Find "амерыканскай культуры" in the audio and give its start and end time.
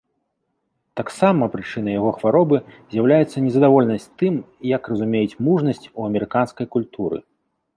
6.09-7.17